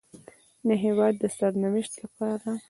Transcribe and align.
د 0.67 0.69
هېواد 0.83 1.13
د 1.21 1.23
سرنوشت 1.37 1.93
لپاره 2.03 2.49